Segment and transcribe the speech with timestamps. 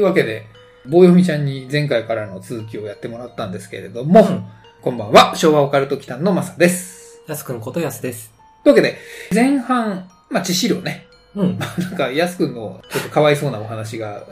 [0.00, 0.02] い。
[0.02, 0.46] というわけで、
[0.86, 4.44] 棒読みちゃんに前回からの続きをやってもらったんですけれども、うん
[4.80, 7.20] こんばんは、昭和オカルト期間のマサです。
[7.28, 8.32] やすくんことやすです。
[8.64, 8.96] というわけで、
[9.30, 11.06] 前半、まあ、致死量ね。
[11.36, 11.58] うん。
[11.58, 14.22] なんか、やすくんのちょっとかわいそうなお話が、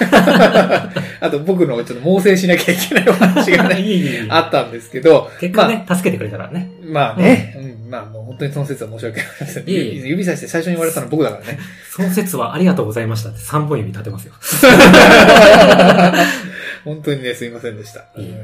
[1.20, 6.70] あと僕のちょっと猛省しなきゃいけないお話がね、 いいいいあったんですけど、結果ね、助けてくれたからね。
[6.82, 9.64] まあね、うん、まあもう本当にその説は申し訳ありません。
[9.66, 11.58] 指さして最初に言われたの僕だからね。
[11.90, 14.34] その説はありがとうございましたって3本指立てますよ。
[16.84, 18.04] 本当にね、すいませんでした。
[18.16, 18.34] いい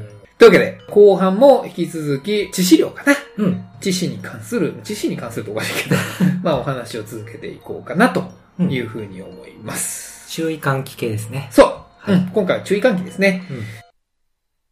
[0.41, 3.13] というわけで、後半も引き続き、致死量かな。
[3.37, 3.63] うん。
[3.79, 5.95] 知識に関する、知識に関するとおかしいけど、
[6.41, 8.23] まあお話を続けていこうかなと
[8.57, 10.27] うんいうふうに思います。
[10.31, 11.47] 注意喚起系ですね。
[11.51, 11.65] そう、
[11.99, 13.43] はいうん、今回は注意喚起ですね。
[13.51, 13.63] うん。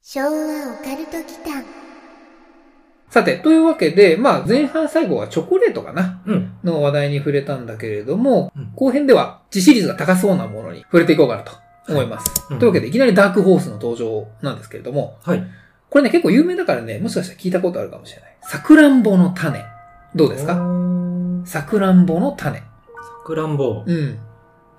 [0.02, 1.64] 昭和オカルト祈間
[3.12, 6.54] さて、というわけで、まあ前半最後はチョコレートかなうん。
[6.64, 11.52] の話題に触れたんだけれども、うん後編では致死率が高そうなものに触れていこうかなと
[11.92, 12.48] 思います。
[12.50, 15.44] うんというわけで、いきなりダークホースの登場なんですけれども、はい。
[15.90, 18.36] これね結構有名だからね、もしかしたら聞いたことあるかもしれない。
[18.42, 19.64] さくらんぼの種。
[20.16, 20.54] どうですか？
[21.46, 22.58] さくらんぼの種。
[22.60, 22.64] さ
[23.26, 23.84] くらんぼ。
[23.86, 24.20] うん。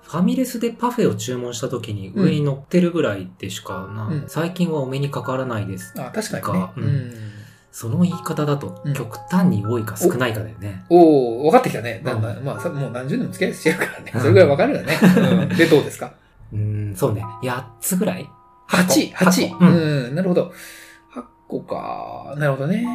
[0.03, 5.93] ファミレスでパフェを注文した時に上に乗ってるぐらいでしかな、うん最近はお目にかからないです。
[5.97, 6.73] あ、確かにねか。
[6.75, 7.11] ううんん。
[7.71, 10.83] その言い方だとうん極端に多いか少ないかだよね。
[10.89, 12.01] おお分かってきたね。
[12.03, 14.11] だんだん、まあさ、もう何十年も付き合いしてるからね。
[14.17, 14.97] それぐらい分かるよね。
[15.01, 16.11] うん、 で、どうですか？
[16.53, 17.23] うーん、そうね。
[17.43, 18.27] 8つぐらい
[18.69, 19.57] ?8、八8。
[19.57, 19.71] 個うう
[20.09, 20.51] んん、なるほど。
[21.13, 22.35] 8個か。
[22.37, 22.85] なるほどね。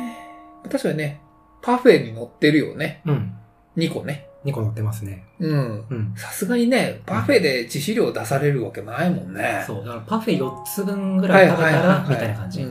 [0.71, 1.21] 確かにね、
[1.63, 3.03] パフェに乗ってるよね。
[3.07, 3.35] うん。
[3.77, 4.27] 2個ね。
[4.47, 5.25] 2個乗ってますね。
[5.41, 5.85] うん。
[5.91, 6.15] うん。
[6.17, 9.65] さすがにね、パフェで致死量出されるわけないもんね。
[9.67, 9.85] そう。
[9.85, 12.07] だからパフェ4つ分ぐはいらい食べたら。
[12.09, 12.63] みたいな感じ。
[12.63, 12.65] う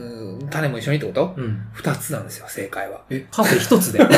[0.44, 0.48] ん。
[0.48, 1.34] 種も一緒にってこと？
[1.36, 1.62] うん。
[1.74, 3.02] ?2 つなんですよ、正解は。
[3.10, 3.98] え、パフェ1つで？
[4.00, 4.08] いや、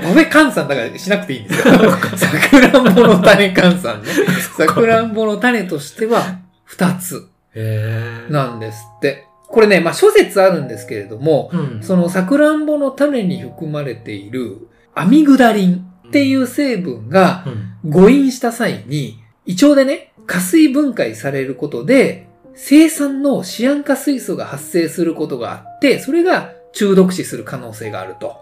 [0.00, 1.74] パフェ換算だからしなくていいんですよ。
[2.16, 4.08] さくらんぼの種換算ね。
[4.56, 9.26] さくらんぼの種としては、2つへなんですって。
[9.48, 11.82] これね、まあ諸説あるんですけれども、うん。
[11.82, 17.74] そのさくらんぼの種に含まれているアミグダリンっていう成分がうん。
[17.90, 28.36] 誤飲した際に、胃腸でね、加水分解されることで、生産のシアン化水素が発生することがあって、それが中毒死する可能性があると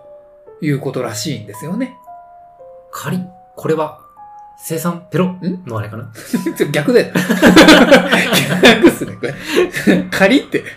[0.61, 1.95] いうことらしいんですよね。
[2.93, 3.21] 仮、
[3.57, 4.01] これは、
[4.59, 5.29] 生産ペロ？
[5.29, 5.63] ん？
[5.67, 6.13] のあれかな？
[6.73, 7.15] 逆だよ。
[8.63, 9.35] 逆っすね、これ。
[10.11, 10.63] 仮って。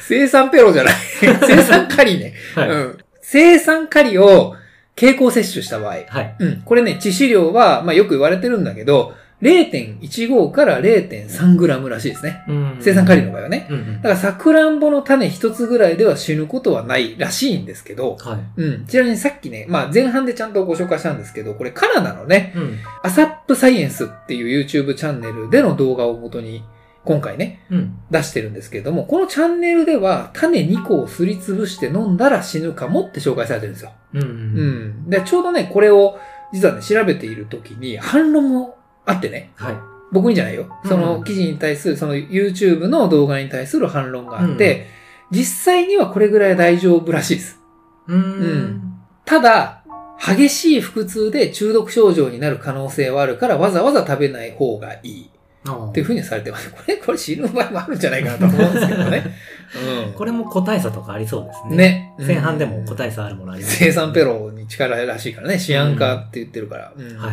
[0.00, 0.94] 生産ペロじゃない。
[1.20, 2.32] 生産仮ね。
[2.54, 2.68] はい。
[2.70, 2.98] うん。
[3.28, 4.54] 生産仮を
[4.94, 5.96] 経口摂取した場合。
[6.06, 6.36] はい。
[6.38, 6.62] うん。
[6.62, 12.44] これね、致死量は、まあよく言われてるんだけど、0.15から0.3グラムらしいですね。
[12.48, 13.66] うん生産仮の場合はね。
[13.68, 14.02] うんうんだ。
[14.02, 18.62] から、さくらんぼの種一つぐらいでは死ぬことはないらしいんですけど、はい。
[18.62, 18.86] うん。
[18.86, 22.78] ちなみにさっきね、まあ前半でちゃんとご紹介したんですけど、これカナダのね、うん。
[23.02, 26.62] アサップサイエンスっていう YouTube チャンネルでの動画を元に、
[27.06, 27.98] 今回ね、うん。
[28.10, 33.92] 出してるんですけれども、このチャンネルでは種2個をすりつぶして飲んだら死ぬかもって紹介されてるんですよ。
[34.14, 34.22] うん。
[34.22, 34.24] う。
[34.24, 35.10] うんん。
[35.10, 36.18] で、ちょうどね、これを
[36.52, 39.76] 実はね、調べている時に反論もあってね、はい。
[40.10, 40.68] 僕にじゃないよ。
[40.84, 44.88] うんその記事に対する、その YouTube の動画に対する反論があって、
[45.30, 47.60] 実際にはこれぐらい大丈夫らしいです。
[48.08, 48.96] うーん。
[49.24, 49.82] ただ、
[50.18, 55.30] 激しい腹痛で中毒症状になる可能性はあるからわざわざ食べない方がいい
[55.74, 56.70] っていうふうにされてます。
[56.70, 59.34] これ、これ死ぬ場合もあるんじゃないかなと思うんですけどね。
[60.06, 60.12] うん。
[60.12, 61.76] これも個体差とかありそうですね。。
[61.76, 62.14] ね。
[62.26, 64.24] 前半でも個うん体差あるものあります、生産ペ。
[64.24, 65.58] ロに力らしいからね。
[65.58, 66.92] シアン化って言ってるから。
[66.96, 67.32] うんはいはいは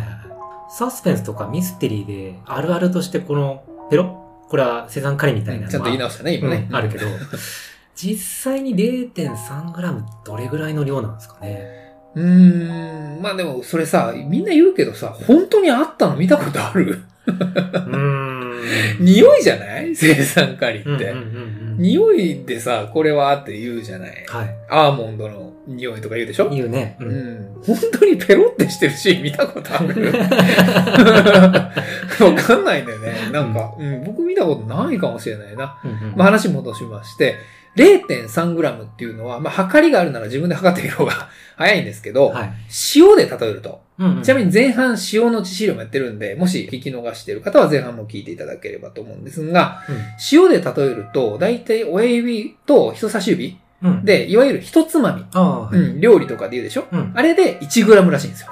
[0.76, 6.66] サスペンスとかミステリーで、あるあるとしてこの、ペロこれは生産仮みたいなちゃんと言い直したね、今ね。
[6.68, 7.06] うんあるけど、
[7.94, 11.94] 実際に 0.3g どれぐらいの量なんですかね。
[12.14, 13.22] うーん。
[13.22, 17.02] まあでも、それさ、みんな言うけどさ、本当にあったの見たことある？
[17.26, 18.23] うーん。
[19.00, 19.94] 匂いじゃない？
[19.94, 21.14] 生産カリって。
[21.76, 24.24] 匂いでさ、これはって言うじゃない？
[24.28, 24.54] はい。
[24.68, 26.48] アーモンドの匂いとか言うでしょ？
[26.50, 26.96] 言うね。
[27.00, 27.04] う。
[27.04, 27.62] うんん。
[27.64, 30.12] 本当にペロってしてるシーン見たことある？
[32.24, 33.14] わかんないんだよね。
[33.32, 35.78] なんか、うん、僕見たことないかもしれないな。
[36.16, 37.36] まあ、話戻しまして、
[37.76, 42.52] 0.3g っていうのは、まあ、測りがあるなら自分で測ってみる方が 早いんですけど、はい。
[42.96, 49.82] 塩で例えると、うんうんちなみに前半塩の致死量もやってるんで、もし聞き逃している方は前半も聞いていただければと思うんですが、
[50.32, 53.90] 塩で例えると、だいたい親指と人差し指うん。
[53.90, 55.76] うん、で、いわゆる一つまみ、はい。
[55.76, 56.86] うん、料理とかで言うでしょ？
[56.90, 57.12] うん。
[57.14, 58.48] あれで 1g らしいんですよ。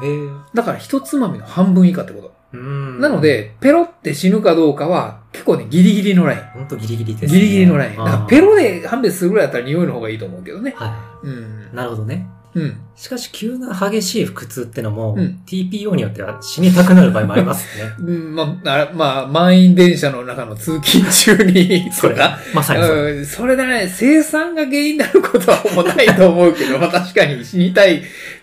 [0.55, 2.33] だから一つまみの半分以下ってこと。
[2.53, 3.01] うん。
[3.01, 6.41] なの、で、ペロって死ぬかどうかは結構ね、ギリギリのライン。
[6.55, 7.97] ほんとギリギリです、ギリギリのライン。
[7.97, 10.75] だからペロロで判別するぐらいだったら匂いの方がいいと思うけどね。
[10.77, 11.77] はうんい。。
[11.77, 12.27] なるほどね。
[12.55, 12.77] うん。
[12.95, 17.91] しかし、急な激しい腹痛ってのも、うん TPO によっては死にたくなる場合もありますね。
[17.99, 22.39] うん、まあ、あまあ、満員電車の中の通勤中に、 それだ。
[22.55, 23.13] まさにそれ。
[23.13, 28.03] うん、それでね、生産が原因になることはほぼないと思うけど、まあ確かに死にたい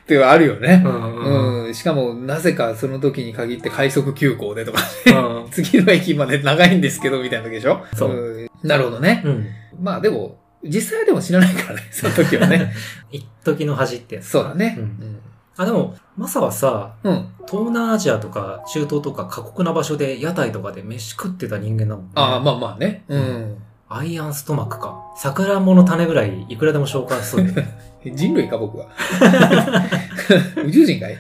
[0.09, 0.81] ってはあるよね。
[0.83, 1.73] うんうん。
[1.75, 9.21] しかも、なぜかその時に限って快速急行でとか、うん 次の駅まで長いんですけど、みたいな時でしょそうんなるほどね。
[9.23, 9.47] うん。
[9.79, 12.73] まあでも、実際はでも知らないからね、 その時はね。
[13.11, 14.29] 一時の恥ってやつ。
[14.29, 14.75] そうだね。
[14.79, 15.19] うん
[15.57, 17.11] あ、でも、マサはさ、うん。
[17.11, 17.29] うん。
[17.45, 22.11] 東南アジアとか中東とか過酷な場所で屋台とかで飯食ってた人間だもんね。
[22.15, 23.03] ああ、まあまあね。
[23.09, 23.57] うん。
[23.89, 25.01] アイアンストマックか。
[25.17, 27.88] 桜もの種ぐらいいくらでも消化しそうだよね。
[28.05, 28.87] 人類か、僕は。
[30.65, 31.17] 宇宙人かい？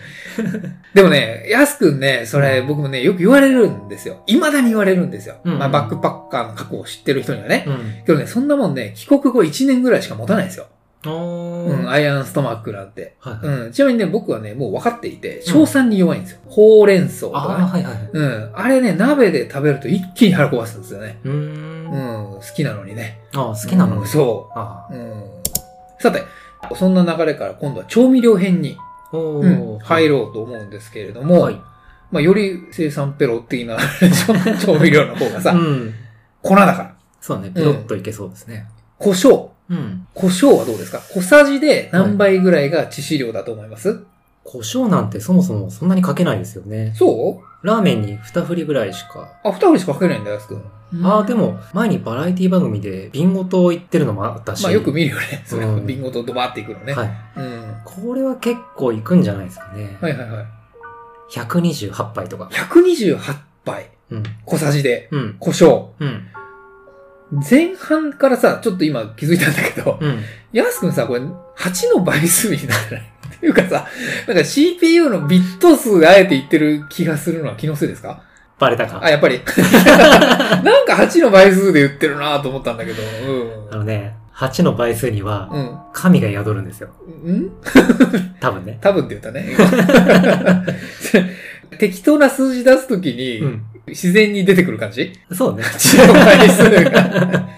[0.93, 4.23] でもね、ヤスくんね、それ僕もね、よく言われるんですよ。
[4.27, 5.35] 未だに言われるんですよ。
[5.43, 7.65] うんまあ、バックパッカーの過去を知ってる人にはね。
[7.67, 8.03] うん。
[8.05, 10.67] けどね、そんなもんね、帰国後1年ぐらいしか持たないですよ。
[11.05, 13.15] うん、アイアンストマックなんて。
[13.19, 13.57] はいはい。
[13.65, 16.39] うん、ちなみにね、僕はね、もう分かっていて、硝酸に弱いんですよ。
[16.47, 17.83] ほうれん草とああ、かね。
[17.83, 18.09] はいはい。
[18.11, 18.49] うん。
[18.53, 21.17] あれね、鍋で食べると一気に腹壊すんですよね。
[21.23, 21.31] うー。
[21.31, 21.93] うんん、
[22.35, 23.19] 好きなのにね。
[23.33, 24.07] ああ、好きなのうんね。
[24.07, 24.93] そあう。
[24.93, 25.23] うん。
[25.99, 26.21] さて、
[26.75, 28.77] そんな流れから今度は調味料編に、
[29.13, 29.79] うんー。
[29.79, 31.61] 入ろうと思うんですけれども、はい。
[32.11, 33.77] まあ、より生産ペロ的な
[34.65, 35.93] 調味料の方がさ、うん。
[36.41, 36.95] 粉だから。
[37.21, 37.51] そうだね。
[37.53, 38.67] ペロッといけそうですね。
[38.97, 39.49] 胡椒。
[39.69, 40.05] うん。
[40.13, 40.99] 胡椒はどうですか？
[40.99, 43.99] 小さじで何倍ぐらいが致死量だと思います、
[44.51, 46.93] 胡椒なんてそもそもそんなにかけないですよね。
[46.95, 47.67] そう？
[47.67, 49.29] ラーメンに二振りぐらいしか。
[49.43, 51.05] あ、二振りしかかけないんだよ、安くん。
[51.05, 54.63] ああ、でも、前にバラエティ番組でビンゴと言ってるのもあったし。
[54.63, 55.43] まあよく見るよね。
[55.45, 56.93] それ、うんビンゴとドバーっていくのね。
[56.93, 57.09] はい。
[57.37, 57.75] うん。
[57.85, 59.97] これは結構いくんじゃないですかね。
[60.01, 60.45] はいはいはい。
[61.31, 62.49] 128杯とか。
[62.51, 63.19] 128
[63.65, 63.89] 杯。
[64.09, 64.23] うん。
[64.45, 65.09] 小さじで。
[65.11, 65.35] うん。
[65.37, 65.89] 胡椒。
[65.99, 66.27] うん。
[67.47, 70.23] 前半からさ、ちょっと今気づいたんだけど、うん。
[70.53, 73.87] ヤスくんさ、これ8の倍数になってないっていうかさ、
[74.27, 78.21] なんか CPU のビット数あえて言ってる気がするのは気のせいですか？
[78.59, 79.09] バレたかあ、。
[79.09, 79.39] やっぱり。
[79.45, 83.01] なんか8の倍数で言ってるなと思ったんだけど。
[83.71, 85.77] あのね、8の倍数にはうん。
[85.93, 86.89] 神が宿るんですよ。
[87.23, 87.35] うん？
[87.45, 87.49] ん
[88.41, 88.77] 多分ね。
[88.81, 89.55] 多分って言ったね。
[91.79, 93.61] 適当な数字出すときに、うん。
[93.87, 95.13] 自然に出てくる感じ？
[95.31, 95.63] そうね。
[95.63, 97.48] 8の倍数が。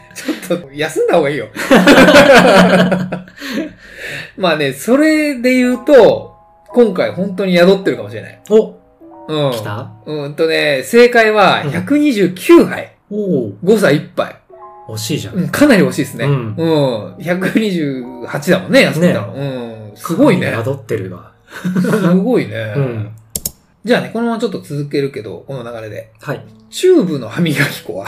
[0.74, 1.48] 休んだ方がいいよ。
[4.38, 6.36] まあね、それで言うと、
[6.69, 8.42] 今回本当に宿ってるかもしれない。
[8.50, 8.75] お
[9.27, 9.51] うん。
[9.51, 9.92] 来た？
[10.06, 12.95] うーんとね、正解はうん129杯。
[13.12, 13.15] お
[13.47, 14.36] 大さじ1杯。
[14.89, 15.36] 惜しいじゃん。
[15.36, 16.25] うん、かなり惜しいですね。
[16.25, 16.56] ううんん。
[17.18, 19.33] 128だもんね、安くたの。
[19.33, 19.39] う
[19.94, 19.95] ん。
[19.95, 21.31] すごいね宿ってるわ。
[21.81, 22.56] すごいね。
[22.75, 23.09] うん。
[23.83, 26.12] じゃあね、このままちょっと続けるけど、この流れで。
[26.21, 26.45] はい。
[26.69, 28.07] チューブの歯磨き粉は？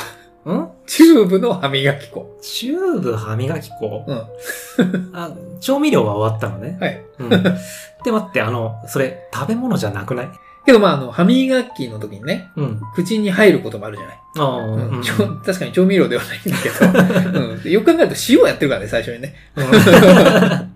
[0.51, 0.67] ん？
[0.85, 2.37] チューブの歯磨き粉。
[2.41, 4.03] チューブ歯磨き粉？
[4.07, 4.25] うん。
[5.13, 5.31] あ、
[5.61, 6.77] 調味料は終わったのね。
[6.81, 7.01] はい。
[7.19, 7.29] うん。
[7.29, 7.37] で、
[8.11, 10.29] 待って、あの、それ、食べ物じゃなくない？
[10.65, 12.81] けどまあ、あの、歯磨きの時にね、うん。
[12.95, 14.17] 口に入ることもあるじゃない？
[14.37, 15.01] ああ、うんうん。
[15.01, 16.69] ちょ確かに調味料ではないんだけ
[17.31, 17.39] ど。
[17.39, 19.35] うんでよく考えると塩やってるからね、最初にね。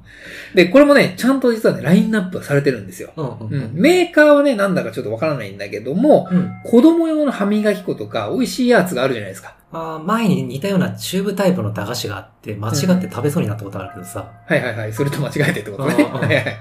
[0.55, 3.11] で、これもね、ちゃんと実はね、ラインナップはされてるんですよ。
[3.17, 3.25] うん。
[3.27, 3.37] う。
[3.51, 3.71] うんん。
[3.73, 6.51] メーカーはね、なんだかちょっとわからないんだけども、うん。
[6.63, 9.55] 子供用の歯磨き粉とか、美味しいやつがあるじゃないですか。
[9.71, 14.31] あー前に似たようなチューブタイプの駄菓子があって、間違って食べそうになったことあるけどさ。
[14.45, 14.93] はいはいはい。
[14.93, 15.95] それと間違えてってことね。
[15.95, 16.57] うんはいはい。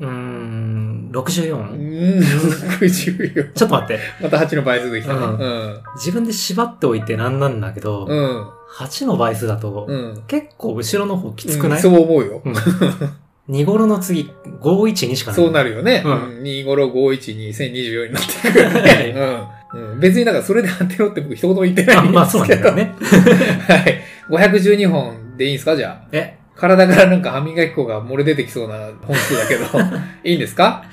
[0.00, 1.54] うーん、64?
[1.54, 1.60] うん。
[1.60, 3.44] うん、60よ。
[3.54, 4.00] ちょっと待って。
[4.20, 5.20] また8の倍数できたね。
[5.20, 5.80] ううん。
[5.96, 8.48] 自分で縛っておいてなんなんだけど、うん。
[8.76, 10.22] 8の倍数だと、うん。
[10.26, 12.42] 結構後ろの方きつくない、うんそう思うよ。
[12.44, 12.54] うん
[13.46, 14.30] 2頃の次、
[14.62, 15.36] 512しかない。
[15.36, 16.02] そうなるよね。
[16.04, 16.42] ううんん。
[16.42, 19.63] 2、5、6、5、1、2、1024になってくるよね。
[20.00, 22.18] 別にだからそれで当てろって僕一言も言ってないんですけど。
[22.18, 22.94] あまあそうなんだよね。
[23.68, 24.00] はい。
[24.28, 25.76] 512本でいいんですか？
[25.76, 26.08] じゃあ。
[26.12, 29.64] え、体からなんか歯磨き粉が漏れ出てきそうな本数だけど、
[30.24, 30.84] いいんですか？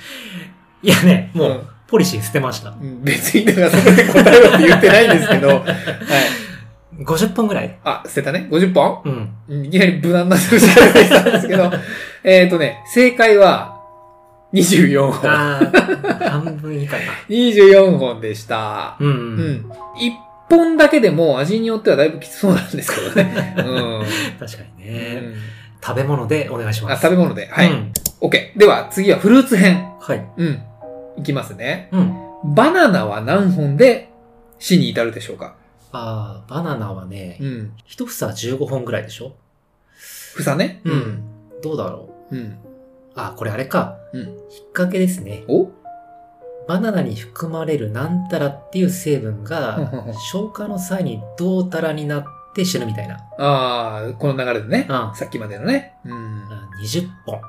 [0.83, 1.59] いやね、もう、うん
[1.91, 2.69] ポリシー捨てました。
[2.69, 7.03] うん別にだからそこで答えろって言ってないんですけど、 はい。
[7.03, 7.77] 50本ぐらい？
[7.83, 9.01] あ、捨てたね ?50 本？
[9.03, 9.29] うん。
[9.49, 11.69] うんいきなり無難な数字が出てきたんですけど、
[12.23, 13.70] えっとね、正解は、
[14.53, 15.31] 24本。
[15.31, 17.03] あー、半分以下か。
[17.29, 18.97] 24本でした。
[18.99, 19.07] うん。
[19.07, 19.11] う。
[19.11, 19.71] うんん。
[19.71, 19.75] 1
[20.49, 23.55] 本だけでも味によってはだいぶきつそうなんですけどね。
[23.59, 24.03] うん。
[24.39, 25.15] 確かにうね。
[25.21, 25.33] ん
[25.83, 27.01] 食べ物でお願いしまあ、す。
[27.01, 27.47] 食べ物で。
[27.47, 27.71] はい。
[27.71, 27.91] うん
[28.21, 28.55] OK。
[28.55, 29.89] では、次はフルーツ編。
[29.99, 30.23] はい。
[30.37, 30.61] うん。
[31.17, 31.89] いきますね。
[31.91, 32.15] うん。
[32.53, 34.09] バナナは何本で
[34.59, 35.55] 死に至るでしょうか？
[35.91, 37.71] あー、バナナはねう、ん。
[37.87, 39.33] 一房15本ぐらいでしょ？
[40.37, 40.81] 房ね。
[40.83, 41.23] うん。
[41.63, 42.35] どうだろう？
[42.35, 42.57] うん。
[43.15, 43.97] あ、これあれか。
[44.13, 44.21] うん。
[44.21, 44.29] 引っ
[44.73, 45.43] 掛けですね。
[45.47, 45.69] お？
[46.67, 52.23] バナナに含まれるなんたらっていう成分うんがうんうん、消化の際にどうたらになっ
[52.55, 53.15] て死ぬみたいな。
[53.39, 54.87] ああ、この流れでね。
[54.89, 55.95] うんさっきまでのね。
[56.05, 56.13] うん。
[56.13, 57.41] あ20本。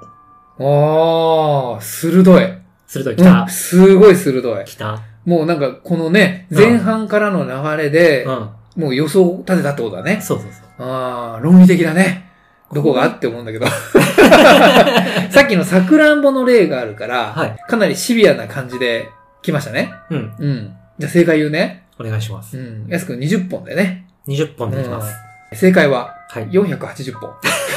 [1.75, 2.45] ああ、鋭い。
[2.45, 3.49] うん鋭い来た。
[3.49, 4.64] すごい鋭い。
[4.66, 5.00] 来た。
[5.25, 8.50] もうなんか、このね、うん前半からの流れで、うん。
[8.76, 10.21] もう予想を立てたってことだね。
[10.21, 10.87] そうそうそう。
[10.87, 12.31] ああ、論理的だね。
[12.72, 13.66] どこがって思うんだけど。
[15.30, 17.56] さっきのさくらんぼの例があるから、はい。
[17.68, 19.08] かなりシビアな感じで
[19.42, 19.92] 来ましたね。
[20.10, 20.34] うん。
[20.38, 20.72] うん。
[20.98, 21.84] じゃあ正解言うね。
[22.00, 22.56] お願いします。
[22.56, 22.86] うん。
[22.88, 24.06] 安くん20本でね。
[24.28, 25.14] 20本でいきます。
[25.54, 26.48] 正解ははい。
[26.48, 27.30] 480本。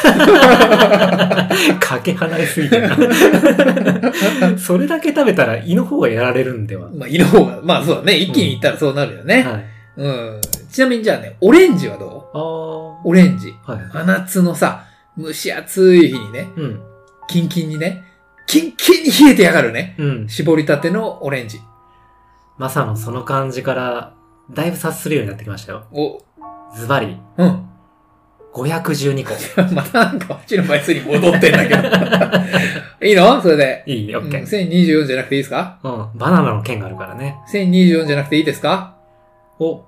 [1.80, 2.96] かけ離れすぎてるな。
[4.58, 6.90] それだけ食べたら胃の方がやられるんでは。
[6.96, 8.16] まあ、胃の方が、まあそうだね。
[8.16, 9.44] 一気にいったらそうなるよね。
[9.44, 9.66] はい。
[9.98, 10.42] うん。
[10.72, 12.38] ちなみにじゃあね、オレンジはどう？
[12.38, 13.10] あー。
[13.10, 13.54] オレンジ。
[13.66, 13.80] はい。
[13.94, 14.85] 真夏のさ、
[15.18, 16.82] 蒸し暑い日にね、うん。
[17.28, 18.04] キンキンにね、
[18.48, 19.96] キンキンに冷えてやがるね。
[19.98, 20.30] うん。
[20.30, 21.60] 絞りたてのオレンジ。
[22.58, 24.14] まさのその感じから、
[24.52, 25.86] だいぶ察するようになってきましたよ。
[25.92, 26.24] お、
[26.76, 27.70] ズバリ、うん。
[28.54, 29.34] 512個。
[29.76, 31.82] またなんか、うちの倍数に戻ってんだけど。
[33.06, 33.42] いいの？
[33.42, 33.84] それで。
[33.86, 34.70] いいオッケうんー。
[34.70, 35.80] 1024じゃなくていいですか？
[35.84, 36.08] うん。
[36.16, 37.38] バナナの剣があるからね。
[37.52, 38.96] ?1024 じゃなくていいですか？
[39.60, 39.82] お。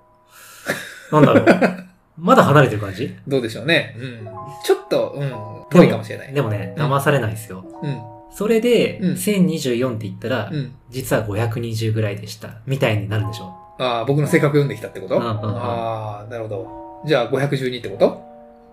[1.12, 1.46] なんだろう。
[2.18, 3.16] まだ離れてる感じ？
[3.28, 3.96] どうでしょうね。
[4.00, 4.28] うん。
[4.66, 5.32] ちょっと、うん、
[5.70, 6.34] 遠いかもしれない。
[6.34, 7.64] でもね、うん騙されないですよ。
[7.84, 8.02] うん。
[8.36, 10.76] それで、うん1024って言ったら、うん。
[10.90, 12.58] 実は520ぐらいでした。
[12.66, 15.16] みたいになるんでしょああ、僕の性格読んできたってこと？
[15.18, 17.04] うんうんうんああ、なるほど。
[17.08, 18.24] じゃあ512ってこと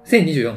[0.07, 0.55] ?1024?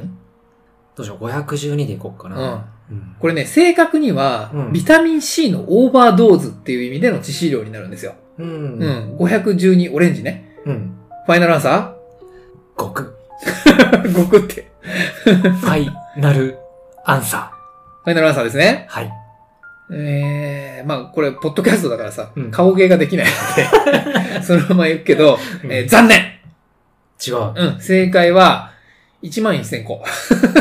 [0.96, 2.36] どうしよう、512でいこうかうん。
[2.36, 2.66] な。
[2.90, 3.16] うん。
[3.20, 8.16] これね、正確には、うんビタミン C のオーバードーズっていう意味での致死量になるんですよ。
[8.40, 8.44] う。
[8.44, 9.18] うんん。
[9.18, 10.58] 512オレンジね。
[10.66, 10.96] うん。
[11.26, 11.97] ファイナルアンサ
[12.78, 13.16] 極。
[13.66, 14.68] ー ?5 って。
[15.24, 16.58] ファイナル
[17.06, 17.52] アンサ
[18.04, 18.88] ファイナルアンサーですね。
[18.90, 18.94] ー。
[18.94, 19.12] はい。
[19.92, 26.38] えー、まあこれ、ポッドキャストだからさ、うん顔芸ができないので、 そのまま言うけど、えー残念
[27.26, 27.54] 違う。
[27.56, 28.72] うん、正解は、
[29.24, 30.04] 1万1000個。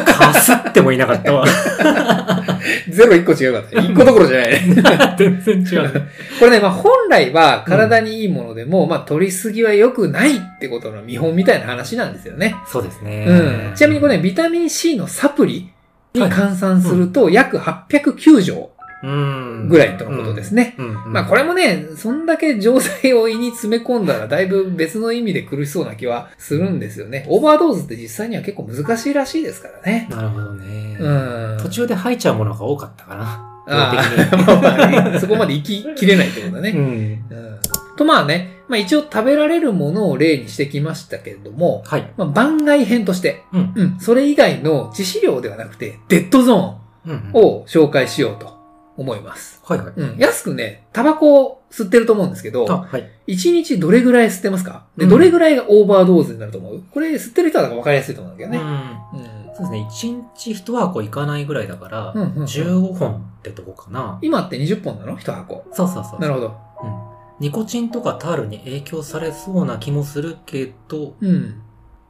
[0.04, 1.44] かすってもいなかったわ。
[2.88, 3.80] ゼロ1個違うかった。
[3.80, 4.82] 1個どころじゃないね。
[5.18, 6.02] 全然違う。
[6.38, 12.56] これね、まあ本来は体にいいものでも、まあ取りすぎは良くないってことの見本みたいな話なんですよね。
[12.66, 13.26] そうですね。
[13.28, 13.32] う
[13.72, 13.72] ん。
[13.74, 15.70] ちなみにこれね、ビタミン C のサプリ
[16.14, 18.75] に換算すると、約809錠うん。
[19.02, 20.74] ぐらいとのことですね。
[20.78, 21.04] うん。
[21.04, 21.12] うん。
[21.12, 27.26] まあこれもね、そんだけ錠剤を胃に詰め込んだらだいぶ別の意味で苦しそうな気はするんですよね。
[27.28, 30.08] オーバードーズって実際には結構難しいらしいですからね。
[30.10, 30.96] なるほどね。
[30.98, 31.58] うん。
[31.62, 33.52] 途中で吐いちゃうものが多かったかな。
[33.68, 36.70] あ量的にあ、 まあまあね、そこまで生ききれないってことだね。
[36.70, 36.78] うん。
[36.80, 37.58] うん。
[37.96, 42.10] とまあね、まあ一応食べられるものを例にしてきましたけれども、はい。
[42.16, 43.72] まあ番外編として、うん。
[43.74, 47.12] うん、それ以外の致死量ではなくて、デッドゾうん。
[47.12, 48.55] ーンを紹介しようと
[48.96, 49.60] 思います。
[49.64, 49.92] はいはい。
[49.96, 50.18] うん。
[50.18, 53.10] 安くね、タバコを吸ってると思うんですけあ、ど、はい。
[53.32, 54.86] 1日どれぐらい吸ってますか？
[54.96, 56.82] で、うんどれぐらいがオーバードーズになると思う？
[56.92, 58.58] これ吸ってる人は分かりやすいと思うんだけどね。
[58.58, 59.20] うん。
[59.20, 59.56] うん。
[59.56, 60.12] そうですね。
[60.12, 64.18] 1日1箱いかないぐらいだから、うんうんうん15本ってとこかな。
[64.22, 65.66] 今って20本なの ?1 箱。
[65.72, 66.20] そうそうそう。
[66.20, 66.46] なるほど。
[66.46, 67.06] うん。
[67.38, 71.62] ニコチンとかタールに影響されそうな気もするけど、うん。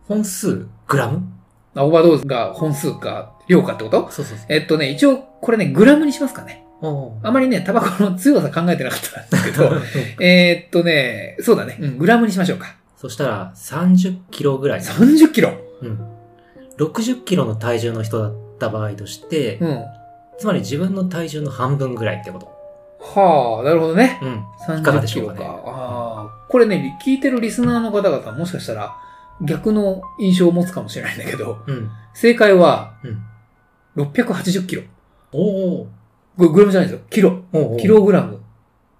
[0.06, 1.22] 本数、グラム？
[1.74, 4.10] あオーバードーズが本数か量かってこと？
[4.10, 4.46] そうそうそう。
[4.48, 6.65] えっとね、一応これね、グラムにしますかね。
[7.22, 9.70] あまりね、タバコの強さ考えてなかったんですけど、
[10.20, 12.76] えーっとね、そうだね、うん、グラムにしましょうか。
[12.96, 14.80] そしたら、30キロぐらい。
[14.80, 15.52] 30キロ？
[15.82, 16.00] うん。
[16.78, 19.84] 60キロの体重の人だった場合として、うん。
[20.38, 22.46] つまり自分の体重の半分ぐらいってこと。
[23.00, 24.18] はあ、なるほどね。
[24.22, 24.26] う
[24.74, 24.78] ん。
[24.78, 25.62] いかが30でしょうかねキロか。
[25.66, 28.94] ああ、これね、聞いてるリスナーの方々もしかしたら
[29.42, 31.90] 逆の印象を持つかもしれないんだけど、うん。
[32.14, 34.04] 正解はうん。
[34.04, 34.82] 680キロ。
[35.32, 35.86] おー
[36.36, 37.06] これグラムじゃないですよ。
[37.10, 37.42] キロ。
[37.52, 38.40] おーおーキログラム。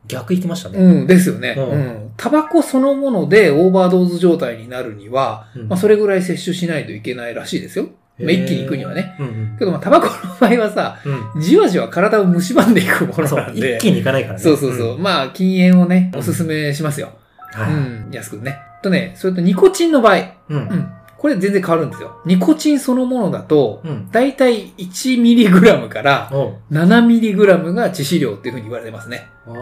[0.07, 0.79] 逆行きましたね。
[0.79, 1.55] うん、ですよね。
[1.57, 2.13] うんうん。
[2.17, 7.89] タバコそのものでオーバードーズ状態になるには、うんまあそれぐらい摂取しないといけないらしいですよ。
[8.19, 9.17] まあ一気に行くにはね。
[9.19, 10.99] うんうんけどまあタバコの場合はさ、
[11.35, 11.43] うん。
[11.43, 13.77] じわじわ体を蝕んでいくものな、んで。
[13.77, 14.41] 一気に行かないからね。
[14.41, 14.99] そうそうそう。
[14.99, 17.13] んまあ禁煙をね、うんおすすめしますよ。
[17.53, 17.75] はい。
[17.75, 18.59] うん、安くね。
[18.83, 20.93] とね、それとニコチンの場合、うん。
[21.17, 21.21] うん。
[21.21, 22.21] これ全然変わるんですよ。
[22.25, 24.11] ニコチンそのものだと、うん。
[24.11, 29.29] だいたい 1mg からおう 7mg が致死量っていうふうに言われてますね。
[29.47, 29.57] あうー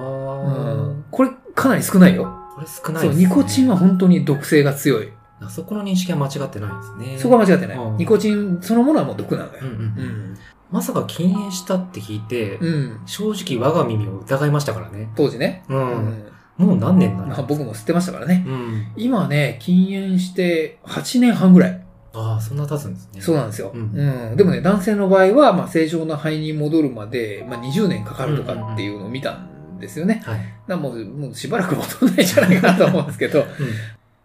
[0.90, 1.04] ん。
[1.10, 2.24] これかなり少ないよ。
[2.54, 3.26] これ少ないそう、ですね。
[3.26, 5.10] ニコチンは本当に毒性が強い。
[5.40, 7.18] あそこの認識は間違ってないですね。
[7.18, 7.78] そこは間違ってない。
[7.78, 9.68] うんニコチンそのものはもう毒なのようん。
[9.68, 9.74] うん。
[9.74, 10.38] うん。
[10.70, 13.00] まさか禁煙したって聞いて、うん。
[13.06, 15.10] 正直我が耳を疑いましたからね。
[15.16, 15.64] 当時ね。
[15.68, 15.74] う。
[15.74, 16.23] うんん。
[16.56, 18.44] もう何年なんだまあ僕も吸ってましたからね。
[18.46, 18.86] うん。
[18.96, 21.80] 今ね、禁煙して8年半ぐらい。
[22.12, 23.20] ああ、そんな経つんですね。
[23.20, 23.72] そうなんですよ。
[23.74, 24.36] ううんん。
[24.36, 30.22] でもね、男性の場合は、まあ、正常な肺に戻るまで、まあ、20年かかるとかっていうのを見たんですよね。
[30.24, 30.38] はい。
[30.38, 33.44] だからもう、もうしばらく戻らないんじゃないかなと思うんですけど、う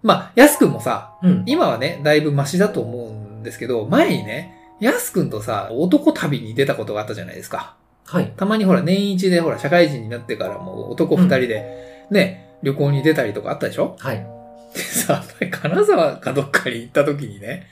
[0.04, 1.28] まあ、安くんもさ、ん。
[1.28, 1.44] うん。
[1.48, 7.76] 今はね、だいぶマシだと思うんですけど、前にね、安くんとさ、男旅に出たことがあったじゃないですか。
[8.06, 8.34] はい。
[8.38, 13.96] たまにほら、年一でほら、社会人になってからもう男二人で、ね、旅行に出たりとかあったでしょ？
[14.00, 14.26] はい。
[14.74, 17.68] でさ、やっぱり金沢かどっかに行った時にね、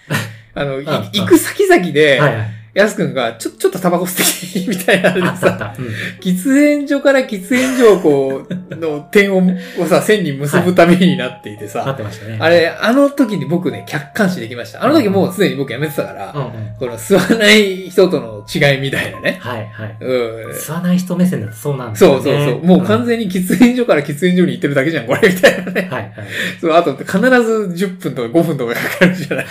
[0.53, 2.47] あの、いああ行く先々で、はいはい。
[2.73, 5.75] やすくんが、ちょ、ちょっとタバコ吸ってきみたいなのでさ、た。
[5.77, 5.87] うん。
[6.19, 9.41] 喫煙所から喫煙所をこう、の点を
[9.79, 12.37] をさ、線に結ぶためになっていてなさっ、てましたね。
[12.39, 14.83] あれ、あの時に僕ね、客観視できました。
[14.83, 16.51] あの時もうすでに僕辞めてたから、うんうん。
[16.77, 19.39] この吸わない人との違いみたいなね。
[19.41, 19.97] はいはい。
[19.99, 20.51] うん。
[20.51, 22.23] 吸わない人目線だとそうなんですよね。
[22.23, 22.63] そうそうそう。
[22.63, 25.81] もう完全に喫煙所から喫煙所に行ってるだけじゃん、これ、みたいなね。
[25.89, 26.13] はいはい。
[26.61, 29.45] そう、あと必ず10分とか5分とかかかるじゃない。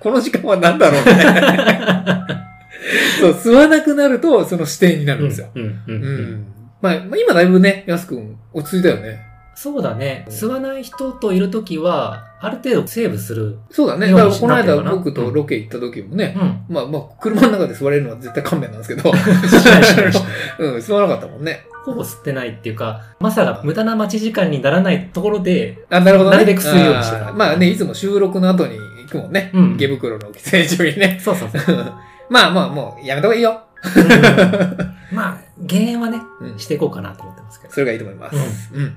[0.00, 2.46] この時間は何だろうみたいな。
[3.20, 5.48] そう、吸わなくなると、その視点になるんですよ。
[5.54, 5.92] うんうんううん。
[5.92, 6.46] うん。
[6.80, 9.26] まあ、まあ今だいぶね、やすくん、落ち着いたよね。
[9.54, 10.24] そうだね。
[10.30, 13.58] 吸わない人といるときは、ある程度セーブする。
[13.70, 14.10] そうだね。
[14.10, 16.74] だからこの間僕とロケ行った時もね、うん。
[16.74, 19.12] まあまあ、車の中で吸われるのは絶対勘弁なんですけど、
[20.58, 21.66] うん、吸わなかったもんね。
[21.84, 26.36] ほぼ吸ってないっていうか、まさか無駄な待ち時間にならないところで、あ、なるほどね。
[26.36, 29.50] なるべく吸うようにしてたまあね、いつも収録の後に行くもんね。
[29.52, 31.18] うん池袋の喫煙所にね。
[31.22, 31.92] そうそうそう。
[32.30, 33.60] まあまあ、もうやめた方がいいよ。
[33.96, 37.74] うんまあ、減塩はね、うんしていこうかなと思ってますけど。
[37.74, 38.70] それがいいと思います。
[38.72, 38.96] うん。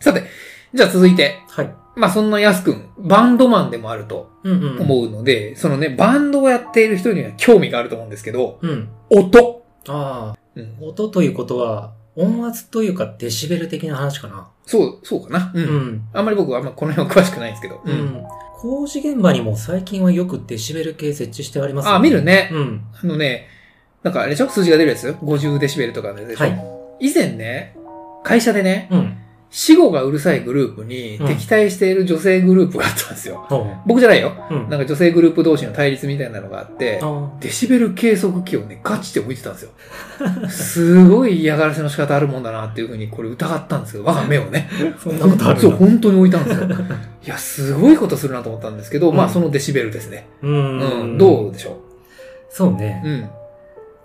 [0.00, 0.24] さて、
[0.72, 1.74] じゃあ続いて、はい。
[1.94, 4.80] まあそんなやすくん、バンドマンでもあるとうんうん。
[4.80, 8.88] 思うので、そのね、バンドをやっている人には興味があると思うんですけど、うん。
[9.10, 9.62] 音。
[9.88, 14.48] ああ、うん、音ということは、音圧というかデシベル的な話かな。
[14.64, 15.52] そう、そうかな。
[15.54, 15.62] うん。
[15.62, 16.08] うん。
[16.14, 17.82] あんまり僕はあんまこの辺は詳しくないんですけど。
[17.84, 17.90] う。
[17.90, 18.24] ん。
[18.66, 22.50] 工事現場にも最近はよくデシベル計設置してありますあ、見るね。
[22.52, 22.84] うん。
[23.00, 23.46] あのね、
[24.02, 24.48] なんかあれでしょ？
[24.48, 26.64] 数字が出るやつ ?50 デシベルとかのやつでしょ、はい。
[27.00, 27.76] 以前ね、
[28.24, 29.16] 会社でね、うん。
[29.50, 33.46] 死後がうるさいグループにうん敵対している女性グループがあったんですよ。
[33.48, 33.76] ほう。
[33.86, 34.32] 僕じゃないよ。
[34.50, 34.68] うん。
[34.68, 39.70] なんか女性グループ同士の対立みたいなのがあって、あデシベル計測器をね、ガチで置いてたんですよ。
[40.48, 44.68] すごい嫌がらせの仕方あるもんだなっていうふうにこれ疑ったんですけど、我が目をね。
[45.02, 46.66] そんなことあるそう、本当に置いたんですよ。
[46.68, 50.26] いや、すごいことするなと思ったんですけど、まあうんそのデシベルですね。
[50.42, 51.18] ううん、ん。
[51.18, 51.78] どうでしょ
[52.50, 53.02] そうね。
[53.04, 53.28] ううん。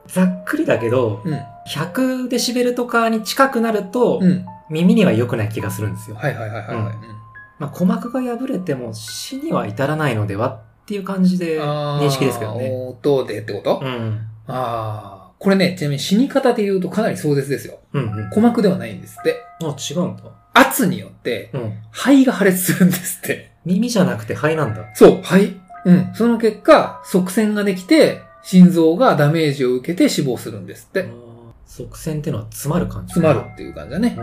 [0.07, 1.39] ざっくりだけど、うん。
[1.69, 4.45] 100デシベルとかに近くなると、うん。
[4.71, 6.15] 耳には良くない気がするんですよ。
[6.15, 6.75] はいはいはいはいはい。
[6.75, 7.21] うん
[7.59, 12.71] まあ、鼓膜が破れても死には至らないのではっていう感じで認識ですけどね。
[12.71, 14.27] 音でってこと、うん。
[14.47, 15.31] ああ。
[15.37, 17.77] これね、ちなみに死に方で言うとかなり壮絶ですよ。
[17.93, 18.09] うんうん。
[18.29, 19.43] 鼓膜ではないんですって。
[19.61, 20.23] あ、違うんだ。
[20.53, 21.73] 圧によって、うん。
[21.91, 23.51] 肺が破裂するんですって。
[23.63, 24.83] 耳じゃなくて肺なんだ。
[24.95, 25.59] そう、肺。
[25.85, 26.11] うん。
[26.15, 31.01] その結果、側線ができて、心臓がダメージを受けて死亡するんですって。
[31.01, 31.30] あー
[31.71, 34.17] 側線ってのは詰まる感じ詰まるっていう感じだね。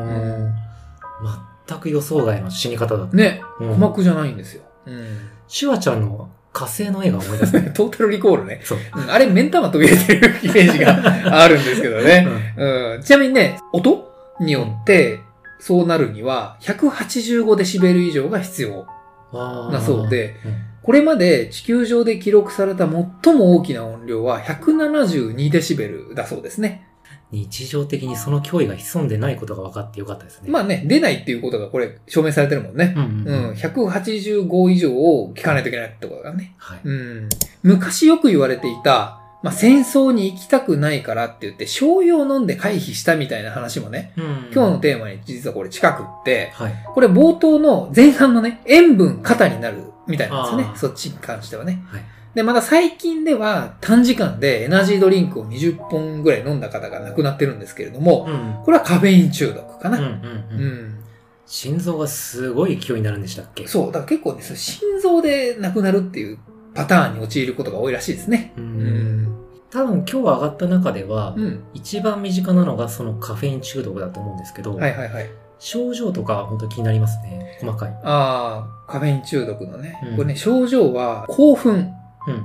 [1.67, 3.17] 全く予想外の死に方だった。
[3.17, 4.63] ね、うん鼓膜じゃないんですよ。
[4.87, 5.07] うん。
[5.49, 7.71] シュワちゃんの火星の絵が思い出すね。
[7.75, 8.61] トータルリコールね。
[8.65, 8.79] そう。
[8.97, 12.29] うん、あれ、目ん玉飛び出てるイメージがあるんですけどね。
[12.57, 15.21] うん、ちなみにね、音によって、
[15.59, 18.87] そうなるには、185デシベル以上が必要
[19.33, 20.55] あーだそうで、うん
[20.89, 22.89] これまで地球上で記録された
[23.23, 26.88] 最も大きな音量は172デシベルだそうですね。
[27.31, 30.51] 日常的にその脅威が潜んでないことが分かってよかったですね。
[30.51, 32.95] まあね、出ないっていうことがこれ証明されてるもんね。
[32.97, 36.55] うんううんん、185以上を聞かないといけないってことだね。
[36.57, 36.81] はい。
[36.83, 37.29] うん。
[37.63, 46.75] 昔よく言われていた、まあ、戦争に行きたくないからって言って、商用飲んで回避したみたいな話もね、今今日のテーマに実はこれ近くって、はい。
[46.95, 51.85] これ冒頭の前半のね、塩分過多になるみたいなんですよねそっちに関してはね。
[51.89, 52.03] はい。
[52.35, 58.65] で、また最近では短時間でエナジードリンクを20本ぐらい飲んだ方が亡くなってるんですけれども、うん。
[58.65, 59.99] これはカフェイン中毒かな。
[59.99, 60.17] うんうんう
[60.53, 60.67] うん。
[60.91, 61.05] ん。
[61.47, 63.67] 心臓がすごい勢いになるんでしたっけ？
[63.67, 63.87] そう。
[63.87, 66.39] だから結構ね、その心臓で亡くなるっていう
[66.75, 68.53] パターンに陥ることが多いらしいですね。
[68.57, 68.61] う。
[68.61, 69.35] うんん。
[69.71, 71.65] 多分今日上がった中では、うん。
[71.75, 75.31] 一番身近なのがそのカフェイン中毒だと思うんですけど、はいはいはい。
[75.59, 77.59] 症状とか本当気になりますね。
[77.61, 77.91] 細かい。
[78.05, 79.99] ああ、カフェイン中毒のね。
[80.11, 81.95] うんこれね、症状は興奮、うん。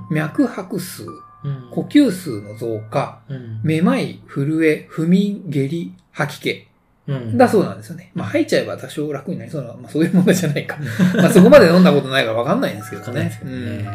[0.09, 1.03] 脈拍数、
[1.43, 1.69] うん。
[1.71, 3.59] 呼吸数の増加、うん。
[3.63, 6.67] めまい、震え、不眠、下痢、吐き気。
[7.07, 7.37] うん。
[7.37, 8.11] だそうなんですよね。
[8.13, 10.77] まあ、吐いちゃえば多少楽になりそうな、まあ、そういう問題じゃないか。
[11.17, 13.37] まあ、そこまで飲んだことないからわかんないんですけどね。
[13.39, 13.87] けどね。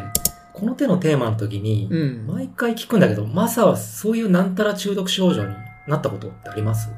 [0.53, 1.99] この手のテーマの時に、うん。
[2.27, 2.35] うん。
[2.35, 5.55] 毎回聞くんだけど、マサはそういうなんたら中毒症状に
[5.87, 6.89] なったことってあります？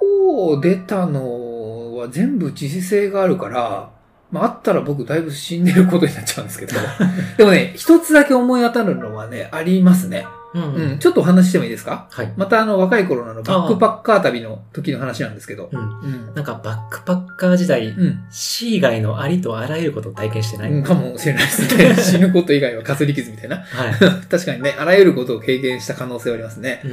[0.00, 3.90] 今日出たのは全部致死性があるから、
[4.30, 6.72] まあ、あったら僕だいぶ死んでることになっちゃうんですけど。
[7.38, 10.26] でもね、一つだけ思い当たるのはね、ありますね。
[10.54, 10.98] うんうん。
[11.00, 12.06] ちょっとお話ししてもいいですか？
[12.10, 12.32] はい。
[12.36, 15.68] またあの若い頃のバックパッカー旅の時の話なんですけど。
[15.72, 15.80] うん。
[15.80, 15.82] う
[16.30, 16.34] ん。
[16.34, 18.20] なんかバックパッカー時代、うん。
[18.30, 21.94] C 以外のありとあらゆることを体験してない、うん、かもしれないですね。
[21.98, 23.56] 死ぬこと以外はかすり傷みたいな。
[23.56, 23.94] はい。
[24.30, 26.82] 確かにね、あらゆることを経験した可能性はありますね。
[26.84, 26.92] うん。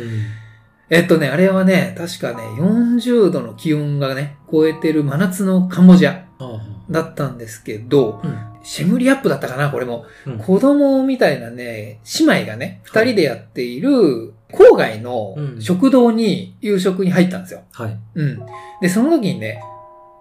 [0.90, 6.60] えっとね、あれはね、確かね、40度の気温がね、超えてる真夏のカンボジアあ
[6.92, 8.28] だったんですけど、あ。
[8.28, 8.52] うん。
[8.64, 10.06] シェムリアップだったかな、これも。
[10.28, 17.64] うん子供みたいなね、姉妹がね、二人でやっている、郊外のうん食堂に夕食に入ったんですよ。
[17.72, 17.98] はい。
[18.16, 18.40] うん。
[18.82, 19.64] で、その時にね、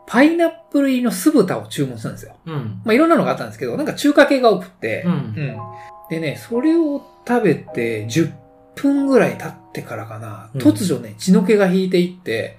[0.06, 2.34] パイナップル入りの酢豚を注文したんですよ。
[2.46, 2.80] うん。
[2.84, 5.56] まあ、いろんなのがあったんですけど、なんか中華系が多くって、うんうん。
[6.10, 8.32] でね、それを食べて10
[8.74, 12.58] 分ぐらい経ってからかな、うん突如ね、血の気が引いていって、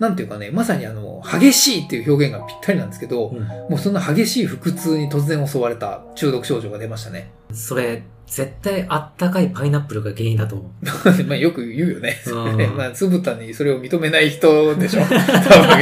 [0.00, 7.30] なんていうかね、まさにあの、激しいっていう表現がぴったりなんですけど、うんもうそんな激しい腹痛に突然襲われた中毒症状が出ましたね。
[7.52, 11.24] それ、絶対あったかいパイナップルが原因だと思う。
[11.28, 12.16] まあよく言うよね。
[12.26, 15.02] うんね まあ、つぶたにそれを認めない人でしょ。
[15.04, 15.18] 多分、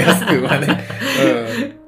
[0.02, 0.84] 安くはね。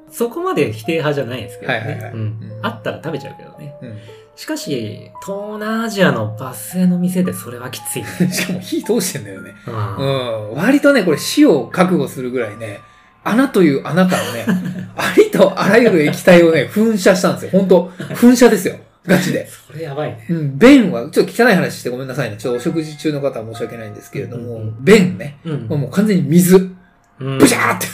[0.09, 1.77] そこまで否定派じゃないですけどね。
[1.79, 3.73] はいはいはいうんうんあったら食べちゃうけどね。
[3.81, 3.97] うん。
[4.41, 8.07] しかし、東南アジアのバス停の店でそれはきついね。
[8.21, 8.31] うん。
[8.31, 9.53] しかも火通してんだよね。
[9.67, 10.55] うんうん。
[10.55, 12.79] 割とね、これ死を覚悟するぐらいね、
[13.23, 14.45] 穴という穴からね、
[14.97, 17.51] ありとあらゆる液体をね、噴射したんですよ。
[17.51, 18.77] 本当噴射ですよ。
[19.05, 19.45] ガチで。
[19.71, 20.25] それやばいね。
[20.27, 22.37] うん、便は、ちょっと汚い話してごめんなさいね。
[22.37, 25.37] ちょっとお食事中の方は申し訳ないんですけれども、うんうん便ね。
[25.45, 26.75] うんもう完全に水。
[27.21, 27.87] うんブシャーって。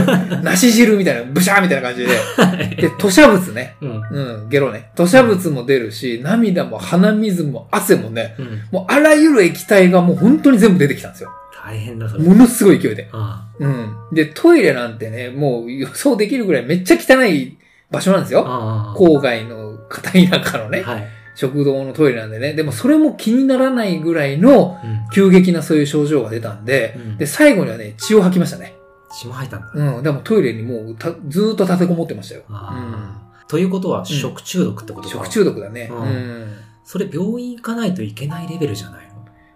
[0.44, 2.82] 梨汁みたいな、ブシャーみたいな感じで。
[2.82, 3.76] で、吐砂物ね。
[3.80, 4.02] うん。
[4.10, 4.90] うん、ゲロね。
[4.96, 8.62] 吐砂物も出るし、涙も鼻水も汗もね、うん。
[8.70, 11.30] もうあらゆる液体がもう本当に全部出てきたんですよ。
[11.66, 12.22] 大変だ、それ。
[12.22, 13.08] ものすごい勢いで。
[13.12, 13.94] あうん。
[14.12, 17.56] で、トイレなんてね、もう予想できるぐらいめっちゃ汚い
[17.90, 18.40] 場所なんですあ。
[18.40, 18.94] よ。
[18.96, 21.08] 郊外の片田舎のね、はい。
[21.34, 22.54] 食堂のトイレなんでね。
[22.54, 25.10] でもそれも気にならないぐらいのうん。
[25.12, 28.74] 急激なそういう症状が出たんで、うんで、最後にはね、血を吐きましたね。
[29.20, 29.70] 血も吐いたんだ。
[29.74, 30.02] うん。
[30.02, 32.42] でもトイレにもうたずーっと立てこもってましたよ。
[32.48, 33.44] ああ。
[33.46, 35.14] ということは、食中毒ってことか。
[35.14, 35.88] 食中毒だね。
[35.92, 36.46] うんうん。
[36.84, 39.14] それ病院行かないといけないレベルじゃないの？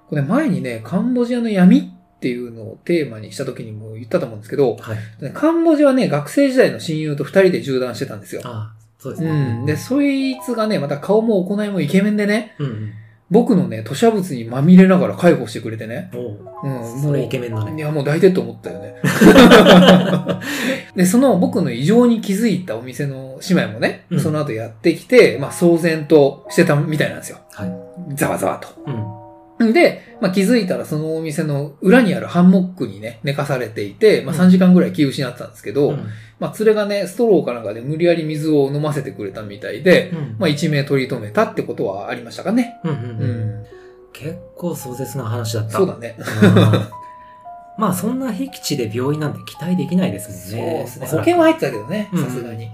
[0.09, 5.33] これ前にね、カンボジアの闇っていうのをテーマにした時にも言ったと思うんですけど、はい。
[5.33, 8.43] カンボジアはね、学生時代の親友と二人で縦断してたんですよ。
[8.45, 9.63] ああ、そうですうね。
[9.63, 9.67] ん。
[9.67, 12.67] で、そいつがね、また顔も行いもイケメンでね、うん。
[12.67, 12.93] うん。
[13.31, 16.11] 僕のね、吐砂物にまみれながら介護してくれてね。
[16.15, 17.03] おううん。
[17.03, 17.73] それイもケメンだね。
[17.73, 18.95] ういや、もう抱いてって思ったよね。
[20.97, 27.39] で、その僕の異常に気づいたお店の姉妹もね、うんその後やってきて、まあ、騒然としてたみたいなんですよ。
[27.53, 28.15] はい。
[28.15, 28.69] ざわざわと。
[28.87, 29.18] うん。
[29.59, 36.07] で、まあ、気づいたらそのお店の裏にあるハンモックにね、寝かされていて、まあ、うん3時間ぐらい気を失ってたんですけど、うん
[36.39, 42.81] まあ、連れがね、ストローかなんかで無理やり水を飲ませてくれたみたいで、うんまあ、一命取り留めたってことはありましたかね。
[42.85, 43.67] うんうん。
[44.13, 45.79] 結構壮絶な話だった。
[45.79, 46.17] そうだね。
[46.19, 46.99] うん
[47.79, 50.79] まあそんな僻地で病院なんて期待できないですそうもんね。
[50.81, 51.07] ですね。
[51.07, 52.69] 保険は入ってたけどね、うんさすがに。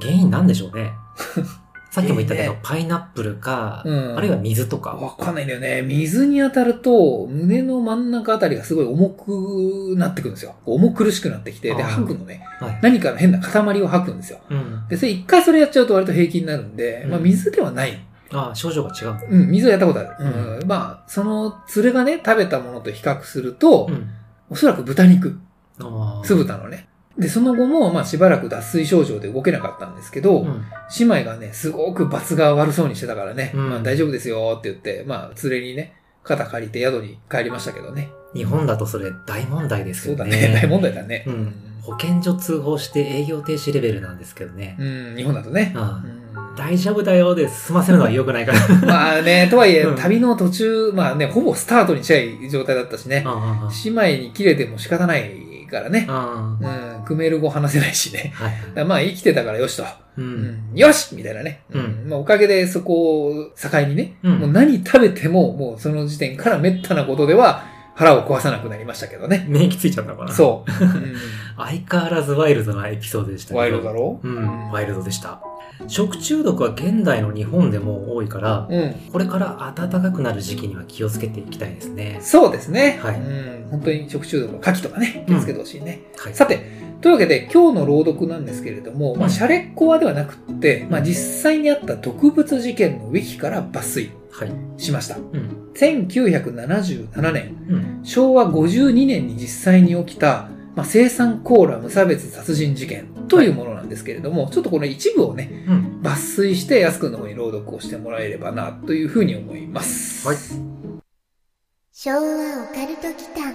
[0.00, 0.90] 原因なんでしょうね。
[1.92, 4.92] さっきも言ったけどね、パイナップルか、うんあるいは水とか。
[4.92, 5.82] わかんないんだよね。
[5.82, 10.54] 水に当たると、胸の真ん中あたりがすごい重くなってくるんですよ。
[10.64, 12.46] 重苦しくなってきて、で、吐くのね。
[12.58, 12.78] はい。
[12.80, 14.40] 何かの変な塊を吐くんですよ。
[14.48, 14.88] うん。
[14.88, 18.02] で、それ一回それやっちゃうと割と平気になるんで、うんまあ水ではない。
[18.30, 19.18] ああ、症状が違う。
[19.28, 20.10] うん、水はやったことある。
[20.18, 20.24] う
[20.62, 20.66] うん。
[20.66, 24.08] まあ、その、連れがね、食べたものと比較すると、うん。
[24.48, 25.38] おそらく豚肉。
[25.78, 26.26] ああ。
[26.26, 26.88] 酢豚のね。
[27.18, 30.64] で、その後も、まあしばらく脱水症状で動けなかったんですけど、うん。
[30.98, 38.10] 姉妹がね、すごく罰が悪そうにしてたからね、うんまあ大丈夫ですよって言って、まあ連れにね、肩借りて宿に帰りましたけどね。
[38.34, 40.18] 日本だとそれ大問題ですよね。
[40.22, 40.54] そうだね。
[40.62, 41.24] 大問題だね。
[41.26, 44.76] うん保健所通報して営業停止レベルなんですけどね。
[44.78, 45.72] うん、日本だとね。
[45.74, 46.22] うん
[46.54, 48.86] 大丈夫だよで済ませるのは良くないから。
[48.86, 53.24] まあね、とはいえ、うん旅の途中、まあね、ほぼスタートに近い状態だったしね。
[53.84, 55.41] 姉妹に切れても仕方ない
[55.72, 56.06] からね。
[56.08, 58.32] うん、クメール語話せないしね。
[58.36, 58.84] はい。
[58.84, 59.82] まあ生きてたからよしと。
[59.82, 59.86] う。
[60.18, 61.62] うんん、よしみたいなね。
[61.72, 69.46] うんまあおかげでそこを境にね、うんもう何食べてももうその時点から滅多なことでは腹を壊さなくなりましたけどね。
[69.48, 70.70] 免疫ついちゃったのかなそう。
[70.84, 71.14] うん
[71.56, 73.60] 相変わらずワイルドなエピソードでしたけど。
[73.60, 74.20] ワイルドだろ？
[74.22, 75.40] うん、ワイルドでした。
[75.88, 78.94] 食中毒は現代の日本でも多いから、うん。
[79.12, 82.18] これから暖かくなる時期には気をつけていきたいですね。
[82.22, 82.98] そうですね。
[83.02, 83.68] はいうん。
[83.70, 86.02] 本当に食中毒の牡蠣とかね、気をつけてほしいね。
[86.16, 86.34] はい。
[86.34, 94.52] さて、というわけで今日の朗読なんですけれども、まあ、シャレっコアではなくって、まあ、実際にあった毒物事件のウィキから抜粋はい。
[94.78, 95.16] しました。
[95.16, 95.72] うん。
[95.74, 98.00] 1977年、うん。
[98.02, 106.00] 昭和52年に実際に起きた、まあ、生産コーラ無差別殺人事件というものなんですけれども、ちょっとこの一部をね、うん。
[106.02, 110.26] 抜粋して安くんの方に朗読をしてもらえればな、というふうに思います。
[110.26, 110.36] はい。
[111.92, 113.54] 昭和オカルト祈間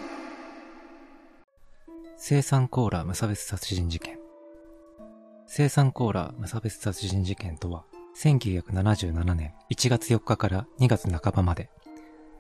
[2.18, 4.20] 生産コーラ無差別殺人事件。
[5.48, 11.70] 生産コーラ無差別殺人事件とは、1977年1月4日から2月半ばまで、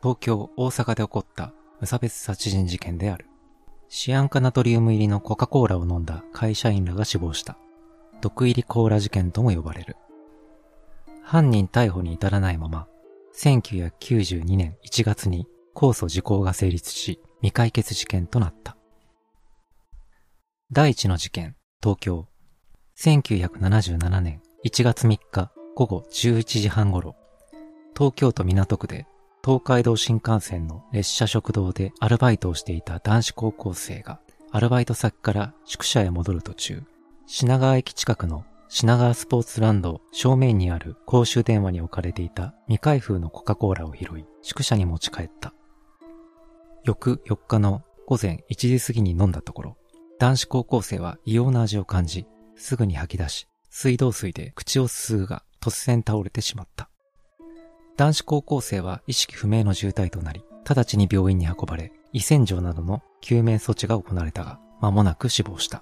[0.04, 3.26] 東京、大阪で起こった無差別殺人事件である。
[3.89, 7.58] シアン化ナトリウム入りのコカ・コーラを飲んだ会社員らが死亡した。
[8.21, 9.95] 毒入りコーラ事件とも呼ばれる。
[11.23, 12.88] 犯人逮捕に至らないまま、
[13.38, 18.76] 1992年1月に控訴時効が成立し、未解決事件となった。
[20.71, 22.28] 第一の事件、東京。
[22.97, 27.15] 1977年1月3日午後11時半頃、
[27.95, 29.06] 東京都港区で
[29.43, 34.19] 東海道新幹線の列車食堂でアルバイトをしていた男子高校生が
[34.52, 36.84] アルバイト先から宿舎へ戻る途中、
[37.26, 45.54] 品川駅近くの品川スポーツランド正面にある公衆電話に置かれていた未開封のコカ・コーラを拾い、宿舎に持ち帰った。
[46.84, 49.78] 翌4日の午前1時過ぎに飲んだところ、
[50.19, 56.89] 男子高校生は異様な味を感じ、すぐに吐き出し、水道水で口を吸うが突然倒れてしまった。
[57.97, 65.81] 男子高校生は意識不明の重体となり、直ちに病院に運ばれ、胃洗浄などの救命措置が行われたが、間もなく死亡した。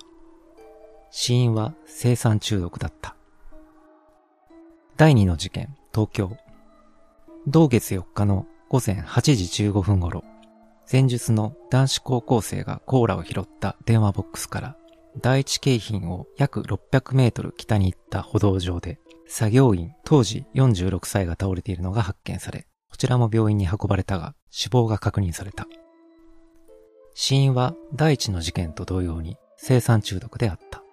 [1.11, 3.17] 死因は生酸中毒だった。
[4.95, 6.37] 第2の事件、東京。
[7.47, 10.23] 同月4日の午前8時15分頃、
[10.89, 14.77] 前述の男子高校生がコーラを拾った電話ボックスから、
[15.21, 25.67] 第一京浜を約600メートル北に行った歩道上で、作業員当時46歳が倒れているのが発見され、こちらも病院に運ばれたが、死亡が確認された。
[27.13, 30.83] 死因は第一の事件と同様に生酸中毒であった。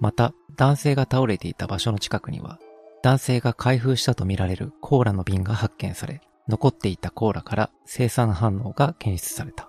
[0.00, 2.58] また、男性が倒れていた場所の近くには、
[3.02, 9.68] 男性が開封したとみられるコーラの瓶が発見され、残っていたコーラから生産反応が検出された。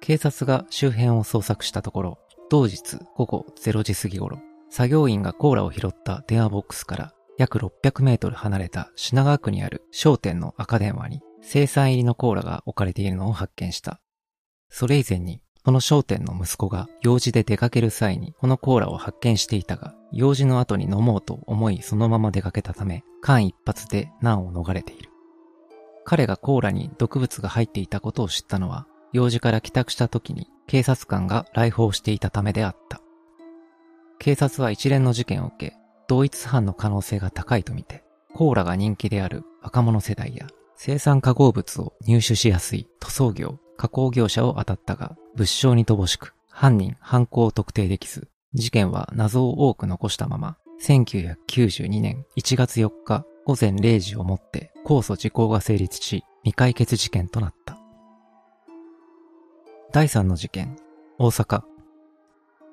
[0.00, 4.38] 警察が周辺を捜索したところ、同日午後0時過ぎ頃、
[4.76, 14.02] 作業員がコーラを拾った電話ボックスから約600メートル離れた品川区にある商店の赤電話に生産入りのコーラが置かれているのを発見した。
[14.68, 25.08] それ以前に、この商店の息子が用事で出かける際にこのコーラを発見していたが、用事の後に飲もうと思いそのまま出かけたため、間一髪で難を逃れている。
[26.04, 33.00] 彼がコーラに毒物が入っていたことを知ったのは、用事から帰宅した時に警察官が来訪していたためであった。
[34.18, 35.76] 警察は一連の事件を受け、
[36.08, 57.78] 同一犯の可能性が高いとみて、コーラが人気である若者世代や生産化合物を入手しやすい塗装業、加工業者を当たったが、物証に乏しく、犯人、犯行を特定できず、事件は謎を多く残したまま、1992年1月4日午前0時をもって控訴時効が成立し、未解決事件となった。
[59.92, 60.76] 第3の事件、
[61.18, 61.62] 大阪。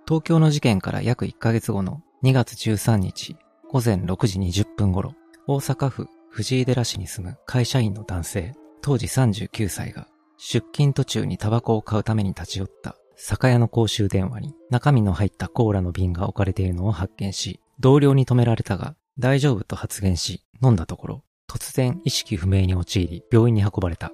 [0.05, 3.37] 東京の事件から約1ヶ月後の2月13日
[3.69, 5.15] 午前6時20分頃、
[5.47, 24.11] 大阪府藤井寺市に住む会社員の男性、当時39歳が出勤途中にタバコを買うために立ち寄った酒屋の公衆電話に中身の入ったコーラの瓶が置かれているのを発見し、同僚に止められたが大丈夫と発言し飲んだところ、突然意識不明に陥り病院に運ばれた。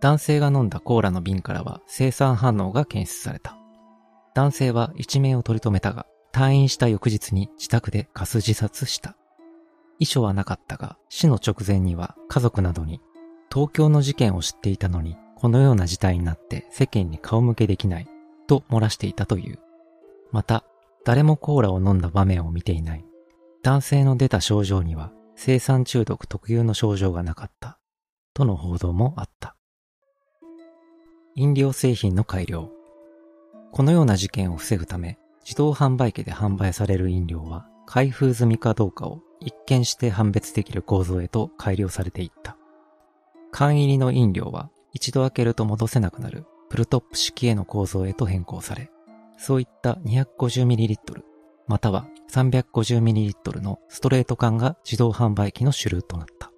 [0.00, 3.59] 男性が飲んだコーラの瓶からは生産反応が検出された。
[4.34, 9.16] 男性は一命を取り留めたが、退院した翌日に自宅でガス自殺した。
[9.98, 13.00] 遺書はなかったが、死の直前には家族などに、
[13.52, 18.08] 東京の事件を知っていたのに、このような事態になって世間に顔向けできない、
[18.46, 19.58] と漏らしていたという。
[20.32, 20.64] また、
[21.04, 23.04] 誰もコーラを飲んだ場面を見ていない。
[23.62, 27.78] 男性の出た症状には、生産中毒特有の症状がなかった。
[28.34, 29.56] との報道もあった。
[31.34, 32.70] 飲料製品の改良。
[33.72, 42.56] このような事件を防ぐため、自動販売機で販売される飲料は、開封済みかどうかを一見して判別できる構造へと改良されていった。
[43.50, 48.90] 缶入りの飲料は、一度開けると戻せなくなるプルトップ式への構造へと変更され、
[49.36, 51.22] そういった 250ml、
[51.66, 56.50] または 350ml のストレート缶が自動販売機の主流となった。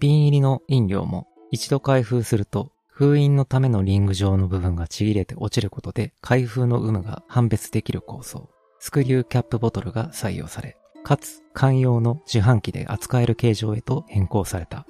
[0.00, 14.84] 瓶入りの飲料も一度開封すると封印のためのリング状の部分がちぎれて落ちることで開封の有無が判別できる構造、スクリューキャップボトルが採用され、かつ寛容の自販機で扱える形状へと変更された。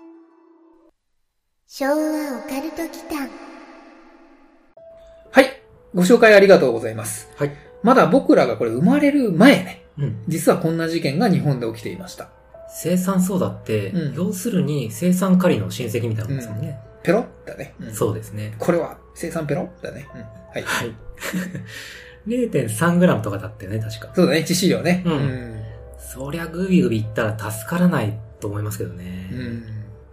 [1.67, 3.29] 昭和オカルト祈間
[5.31, 5.63] はい。
[5.95, 7.31] ご紹介ありがとうございます。
[7.37, 7.53] はい。
[7.83, 10.25] まだ僕らがこれ生まれる前ね、うん。
[10.29, 12.31] 実はこんな事件が日本で起きていました。
[12.71, 16.88] 生産ソーダって、うん要するに生産カリの親戚みたいなもんですもんね。
[17.03, 17.75] ペロッだね。
[17.81, 18.55] うんそうですね。
[18.59, 20.09] これは生産ペロッだね。
[20.15, 20.27] うんは
[20.59, 20.63] い。
[20.63, 20.95] はい。
[22.27, 24.11] 0.3g とかだったよね、確か。
[24.15, 25.03] そうだね、致死量ね。
[25.07, 25.55] うん
[25.99, 29.31] そりゃグビグビいったら助からないと思いますけどね。
[29.33, 29.63] うん。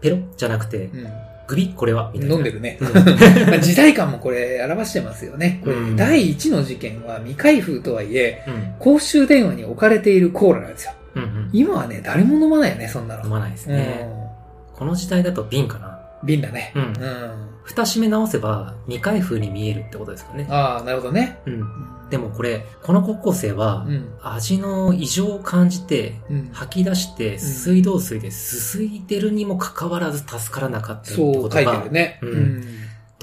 [0.01, 1.07] ペロじゃなくて、うん。
[1.47, 2.35] グビこれはみたいな。
[2.35, 2.77] 飲んでるね。
[2.81, 2.93] うん
[3.49, 5.61] まあ時代感もこれ表してますよね。
[5.63, 8.73] これ、うん第一の事件は未開封とはいえ、うん。
[8.79, 10.91] 公衆電話に置かれているコーラなんですよ。
[11.15, 11.49] うんうん。
[11.53, 13.23] 今はね、誰も飲まないよね、そんなの。
[13.23, 14.07] 飲まないですね。
[14.73, 15.94] うこの時代だと瓶かな。
[16.25, 16.27] ん。
[16.27, 16.71] 瓶だね。
[16.75, 17.49] うんうん。
[17.63, 20.47] 蓋閉め直せば未開封に見えるってことですかね。
[20.49, 21.39] ああ、なるほどね。
[21.45, 21.63] うん。
[22.09, 24.13] でもこれ、この高校生はう、ん。
[24.21, 26.49] 味の異常を感じて、うん。
[26.53, 32.19] 吐き出して水道水ですすいでるにもかかわらず助からなかったってことそう書いてがる、ね。
[32.21, 32.63] うん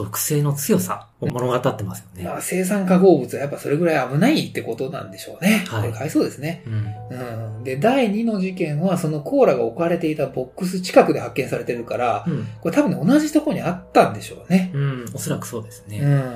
[0.03, 2.25] 毒性の強さを物語ってますよね。
[2.25, 5.65] まあ、生産化合物はやっぱそれぐらい危ないってことなんでしょうね。
[5.69, 6.65] はいこれ、かわいそうですね。
[6.67, 7.57] うん。
[7.57, 7.65] うん。
[7.65, 12.49] で、第2の事件は、そのコーラが置かれていたボックス近くで発見されてるから、うん。
[12.61, 14.73] これ多分ね、同じところにあったんでしょうね。
[14.75, 15.05] うん。
[15.15, 16.01] おそらくそうですね。
[16.01, 16.33] うん。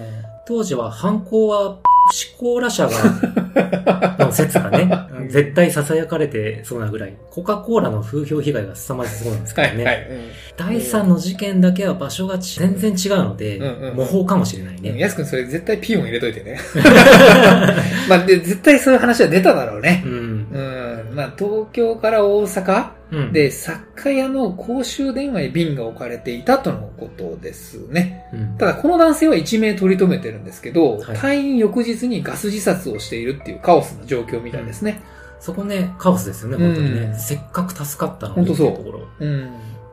[0.47, 1.79] 当時は犯行は、
[2.13, 4.89] シコーラ社が、 の説がね、
[5.29, 9.85] 絶対囁かれてそうなぐらい、コカ・コーラの風評被害が凄まじそうなんですけどね。
[9.85, 10.07] はいはい。
[10.57, 14.83] 第3の事件だけは場所が全然違うので、うんうん模倣かもしれないうん。
[14.83, 14.99] ね。
[14.99, 16.59] やすくんそれ絶対ピーヨン入れといてね。
[18.09, 20.09] まあ、で、絶対そういう話は出ただろうねう。
[20.09, 20.13] ん。
[20.53, 21.17] うん。
[21.17, 23.33] まあ、東京から大阪うん。
[23.33, 28.27] で、作家屋の公衆電話に瓶が置かれていたとのことですね。
[28.33, 35.03] うん、ただ、この男性は一命取り留めてるんですけど、はい退院翌日にガス自殺をしているっていうカオスな状況みたいですね。
[35.41, 37.01] そこね、カオスですよね、本当にね。
[37.03, 39.09] うんせっかく助かったのに本当そていところ。
[39.21, 39.51] うん。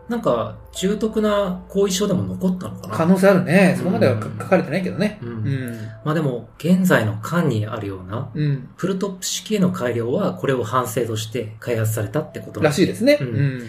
[0.10, 2.94] なんか、重篤な後遺症でも残ったのかな？
[2.96, 3.76] 可能性あるね。
[3.78, 5.18] そこまでは書かれてないけどね。
[5.22, 5.26] う。
[5.26, 5.72] うんん。
[6.04, 8.70] まあでも、現在の缶にあるような、うん。
[8.76, 13.18] フルトップ式への改良は、これを反省として開発されたってことらしいですね。
[13.22, 13.62] ううんん。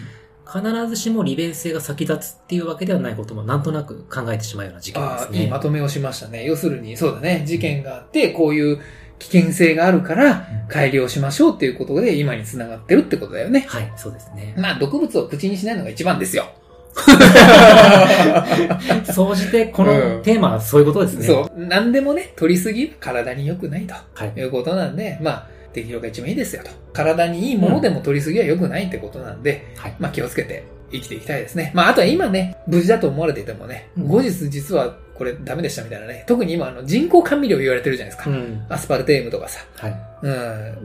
[0.45, 5.43] 必ずしも利便性が先立つっていうわけではないこともなんとなく考えてしまうような事件でああ、すね。
[5.43, 6.45] いいまとめをしましたね。
[6.45, 7.43] 要するに、そうだね。
[7.47, 8.79] 事件があって、こういう
[9.19, 13.65] 危険性があるから、改良しましょうっていうことで、今につながってるってことだよね。
[13.67, 14.53] はい、そうですね。
[14.57, 16.45] まあ、毒物を口にしないのが一番ですよ。
[19.11, 21.27] 総じて、こうんのテーマはそういうことですね。
[21.27, 21.57] そう。
[21.57, 24.33] 何でもね、取りすぎは体に良くないとはい。
[24.39, 26.69] いうことなんで、まあ、適量が一番いいですよと。
[26.93, 29.95] 体にいいものでも取りすぎは良くないってことなんで、はい。
[29.99, 31.71] まあ気をつけて生きていきたいですね。
[31.75, 38.29] まああとは今ね、無事だと思われていてもね、うん後日実はこれダメでしたみたいなね、特に今あの人工甘味料言われてるじゃないですか。
[38.29, 38.65] うん。
[38.67, 39.61] アスパルテームとかさ。
[39.77, 39.95] はい。
[40.21, 40.29] う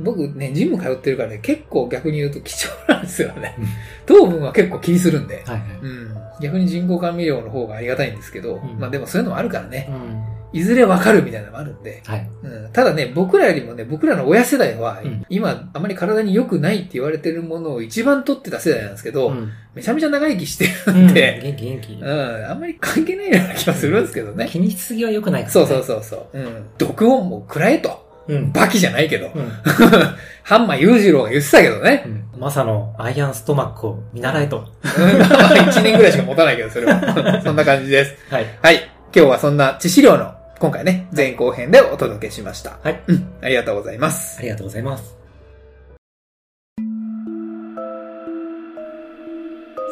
[0.01, 0.05] ん。
[0.05, 3.67] 僕ね、ジム通ってるからね、結構逆に言うと貴重なんですよねうん。
[4.07, 5.43] 糖分は結構気にするんで。
[5.47, 5.59] はい。
[5.59, 5.61] はい。
[5.83, 6.17] うん。
[6.41, 10.40] 逆に人工甘味料の方がありがたいんですけど、んまあでもそういうのもあるからね、うん。
[10.53, 12.29] いずれわかるみたいなのもあるんで、はい。
[12.43, 22.05] うん、ただね、僕らよりもね、僕らの親世代は、うん今、あまり体に良くないって言われてるものを一番取ってた世代なんですけど、うんめちゃめちゃ長生きしてるうんんで、元気元気う。
[22.05, 24.49] ん、あんまり関係ないような気がするんですけどね。
[24.51, 25.69] 気にしすぎは良くないからそうね。
[25.69, 26.39] そうそうそう。
[26.39, 26.67] うん。
[26.77, 28.05] 毒音も食らえと。
[28.27, 28.35] う。
[28.35, 28.53] うん。
[28.53, 29.31] バキじゃないけど。
[29.33, 29.49] うん。
[30.43, 32.03] ハンマー裕次郎が言ってたけどね。
[32.05, 32.41] うん。
[32.41, 34.59] マサのアイアンストマックを見習えと。
[34.83, 37.41] うん1年ぐらいしか持たないけど、それは。
[37.45, 38.17] そんな感じです。
[38.29, 38.47] はい。
[38.61, 38.91] はい。
[39.15, 42.79] 今日はそんな致死量の、今回ね、前後編でお届けしました。
[42.83, 43.03] はい。
[43.07, 43.33] うん。
[43.41, 44.43] ありがとうございますあ。
[44.43, 45.17] りがとうございます。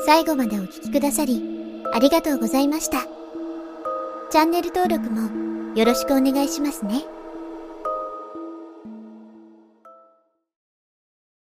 [0.05, 1.43] 最後までお聞きくださり、
[1.95, 2.99] ありがとうございました。
[4.31, 7.18] チャンネル登録もよろしくお願いしますね。